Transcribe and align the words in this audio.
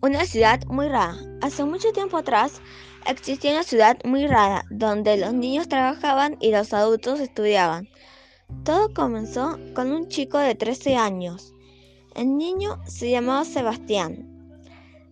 Una 0.00 0.24
ciudad 0.24 0.64
muy 0.66 0.88
rara. 0.88 1.16
Hace 1.42 1.64
mucho 1.64 1.92
tiempo 1.92 2.16
atrás 2.16 2.60
existía 3.06 3.52
una 3.52 3.62
ciudad 3.62 3.96
muy 4.04 4.26
rara 4.26 4.64
donde 4.70 5.16
los 5.16 5.32
niños 5.32 5.68
trabajaban 5.68 6.36
y 6.40 6.50
los 6.50 6.72
adultos 6.72 7.20
estudiaban. 7.20 7.88
Todo 8.64 8.92
comenzó 8.94 9.58
con 9.74 9.92
un 9.92 10.08
chico 10.08 10.38
de 10.38 10.54
13 10.54 10.96
años. 10.96 11.54
El 12.14 12.36
niño 12.36 12.80
se 12.86 13.10
llamaba 13.10 13.44
Sebastián. 13.44 14.36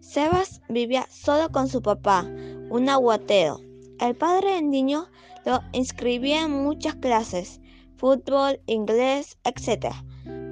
Sebas 0.01 0.61
vivía 0.69 1.07
solo 1.11 1.51
con 1.51 1.69
su 1.69 1.83
papá, 1.83 2.23
un 2.71 2.89
aguatero. 2.89 3.61
El 4.01 4.15
padre 4.15 4.55
del 4.55 4.71
niño 4.71 5.09
lo 5.45 5.61
inscribía 5.73 6.43
en 6.43 6.51
muchas 6.51 6.95
clases, 6.97 7.61
fútbol, 7.97 8.61
inglés, 8.67 9.39
etc. 9.45 9.95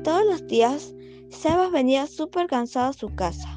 Todos 0.05 0.25
los 0.25 0.47
días, 0.47 0.95
Sebas 1.31 1.71
venía 1.71 2.07
súper 2.07 2.47
cansado 2.47 2.91
a 2.91 2.93
su 2.93 3.15
casa. 3.15 3.52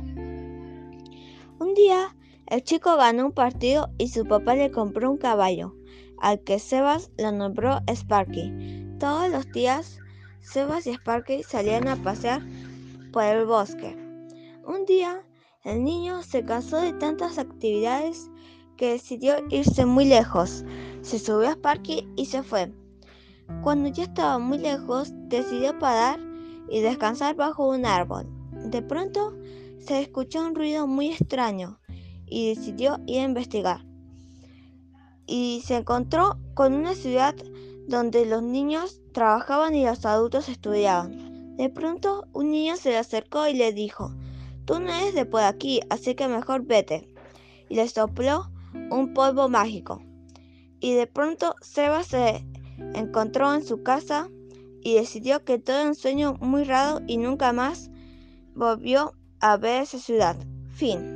Un 1.58 1.74
día, 1.74 2.16
el 2.48 2.64
chico 2.64 2.98
ganó 2.98 3.28
un 3.28 3.32
partido 3.32 3.90
y 3.98 4.10
su 4.10 4.26
papá 4.26 4.56
le 4.56 4.72
compró 4.72 5.10
un 5.10 5.18
caballo, 5.18 5.74
al 6.20 6.42
que 6.42 6.60
Sebas 6.60 7.12
lo 7.18 7.32
nombró 7.32 7.80
Sparky. 7.88 8.52
Todos 9.00 9.30
los 9.30 9.50
días, 9.54 10.00
Sebas 10.42 10.86
y 10.86 10.92
Sparky 10.92 11.44
salían 11.44 11.88
a 11.88 11.96
pasear 11.96 12.42
por 13.14 13.24
el 13.24 13.46
bosque. 13.46 13.96
Un 14.68 14.86
día, 14.86 15.24
el 15.64 15.84
niño 15.84 16.24
se 16.24 16.44
cansó 16.44 16.82
de 16.82 16.92
tantas 16.92 17.38
actividades 17.38 18.30
que 18.76 18.92
decidió 18.92 19.36
irse 19.50 19.86
muy 19.86 20.04
lejos. 20.04 20.66
Se 21.02 21.20
subió 21.20 21.48
a 21.48 21.54
Sparky 21.54 22.06
y 22.18 22.26
se 22.26 22.44
fue. 22.44 22.74
Cuando 23.64 23.88
ya 23.88 24.04
estaba 24.04 24.40
muy 24.40 24.58
lejos, 24.58 25.14
decidió 25.30 25.80
parar 25.80 26.20
y 26.70 26.82
descansar 26.82 27.36
bajo 27.36 27.70
un 27.70 27.86
árbol. 27.86 28.28
De 28.52 28.82
pronto, 28.82 29.34
se 29.86 30.02
escuchó 30.02 30.42
un 30.42 30.56
ruido 30.56 30.88
muy 30.88 31.12
extraño 31.12 31.80
y 32.26 32.50
decidió 32.50 33.00
ir 33.06 33.20
a 33.20 33.26
investigar. 33.26 33.86
Y 35.28 35.62
se 35.66 35.78
encontró 35.78 36.38
con 36.56 36.74
una 36.74 36.96
ciudad 36.96 37.36
donde 37.88 38.26
los 38.26 38.42
niños 38.42 39.02
trabajaban 39.14 39.76
y 39.76 39.86
los 39.86 40.06
adultos 40.06 40.50
estudiaban. 40.50 41.56
De 41.58 41.70
pronto 41.70 42.28
un 42.34 42.52
niño 42.52 42.78
se 42.78 42.90
le 42.90 42.98
acercó 42.98 43.48
y 43.48 43.54
le 43.54 43.74
dijo, 43.74 44.12
tú 44.66 44.80
no 44.80 44.92
eres 44.92 45.14
de 45.14 45.26
por 45.26 45.42
aquí, 45.42 45.82
así 45.90 46.16
que 46.16 46.28
mejor 46.28 46.64
vete. 46.64 47.08
Y 47.70 47.76
le 47.76 47.88
sopló 47.88 48.50
un 48.90 49.14
polvo 49.14 49.50
mágico. 49.50 50.02
Y 50.80 50.94
de 50.94 51.08
pronto 51.08 51.56
Seba 51.62 52.04
se 52.04 52.46
encontró 52.96 53.54
en 53.54 53.64
su 53.64 53.84
casa 53.84 54.30
y 54.82 54.96
decidió 54.96 55.44
que 55.44 55.60
todo 55.60 55.78
era 55.78 55.90
un 55.90 55.96
sueño 55.96 56.36
muy 56.40 56.64
raro 56.64 57.02
y 57.08 57.18
nunca 57.18 57.54
más 57.54 57.90
volvió 58.56 59.14
a 59.46 59.58
ver 59.58 59.86
ciudad. 60.00 60.36
Fin. 60.76 61.15